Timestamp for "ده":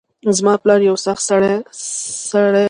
2.53-2.59